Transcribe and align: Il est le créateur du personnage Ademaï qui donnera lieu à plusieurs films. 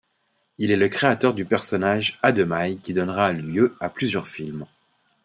Il 0.57 0.71
est 0.71 0.77
le 0.77 0.89
créateur 0.89 1.35
du 1.35 1.45
personnage 1.45 2.17
Ademaï 2.23 2.79
qui 2.79 2.95
donnera 2.95 3.31
lieu 3.33 3.75
à 3.79 3.87
plusieurs 3.87 4.27
films. 4.27 4.65